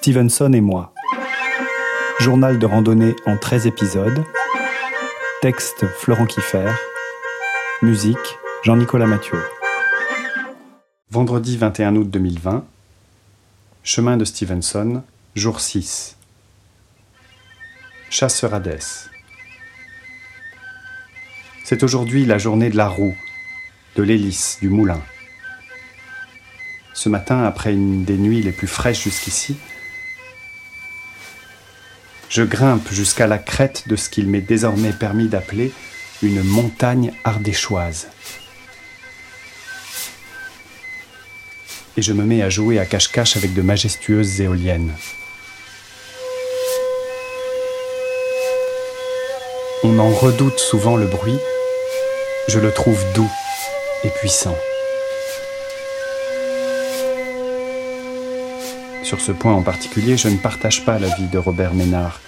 [0.00, 0.94] Stevenson et moi.
[2.20, 4.24] Journal de randonnée en 13 épisodes.
[5.42, 6.70] Texte Florent Kiffer.
[7.82, 9.42] Musique Jean-Nicolas Mathieu.
[11.10, 12.64] Vendredi 21 août 2020.
[13.82, 15.02] Chemin de Stevenson,
[15.34, 16.16] jour 6.
[18.08, 19.08] Chasseur Hadès.
[21.64, 23.16] C'est aujourd'hui la journée de la roue,
[23.96, 25.02] de l'hélice, du moulin.
[26.94, 29.56] Ce matin, après une des nuits les plus fraîches jusqu'ici,
[32.28, 35.72] je grimpe jusqu'à la crête de ce qu'il m'est désormais permis d'appeler
[36.22, 38.08] une montagne ardéchoise.
[41.96, 44.92] Et je me mets à jouer à cache-cache avec de majestueuses éoliennes.
[49.84, 51.38] On en redoute souvent le bruit,
[52.48, 53.30] je le trouve doux
[54.04, 54.56] et puissant.
[59.08, 62.20] Sur ce point en particulier, je ne partage pas l'avis de Robert Ménard,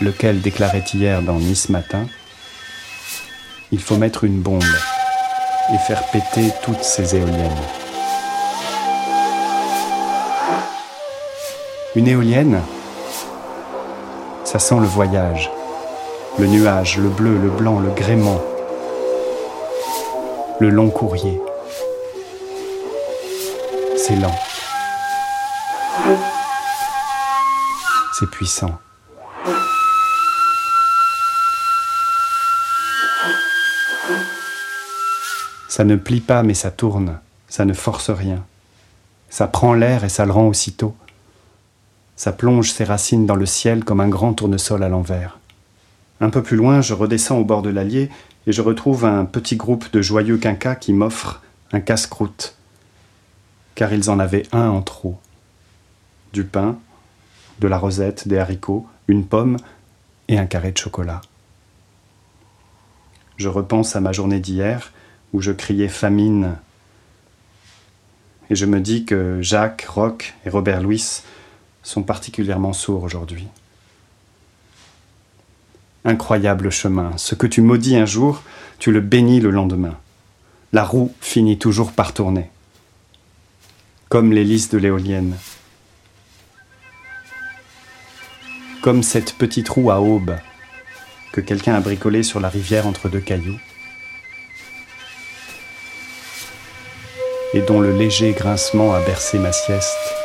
[0.00, 2.06] lequel déclarait hier dans Nice Matin
[3.70, 4.64] Il faut mettre une bombe
[5.70, 7.60] et faire péter toutes ces éoliennes.
[11.94, 12.62] Une éolienne,
[14.44, 15.50] ça sent le voyage,
[16.38, 18.40] le nuage, le bleu, le blanc, le gréement,
[20.58, 21.38] le long courrier.
[23.98, 24.34] C'est lent.
[28.18, 28.78] C'est puissant.
[35.68, 38.44] Ça ne plie pas mais ça tourne, ça ne force rien.
[39.28, 40.94] Ça prend l'air et ça le rend aussitôt.
[42.14, 45.40] Ça plonge ses racines dans le ciel comme un grand tournesol à l'envers.
[46.20, 48.10] Un peu plus loin, je redescends au bord de l'Allier
[48.46, 52.54] et je retrouve un petit groupe de joyeux quinquas qui m'offrent un casse-croûte,
[53.74, 55.18] car ils en avaient un en trop
[56.34, 56.78] du pain,
[57.60, 59.56] de la rosette, des haricots, une pomme
[60.28, 61.22] et un carré de chocolat.
[63.36, 64.92] Je repense à ma journée d'hier
[65.32, 66.56] où je criais famine
[68.50, 71.22] et je me dis que Jacques, Roch et Robert Louis
[71.82, 73.48] sont particulièrement sourds aujourd'hui.
[76.04, 78.42] Incroyable chemin, ce que tu maudis un jour,
[78.78, 79.96] tu le bénis le lendemain.
[80.72, 82.50] La roue finit toujours par tourner.
[84.10, 85.36] Comme l'hélice de l'éolienne,
[88.84, 90.36] comme cette petite roue à aube
[91.32, 93.58] que quelqu'un a bricolée sur la rivière entre deux cailloux,
[97.54, 100.23] et dont le léger grincement a bercé ma sieste.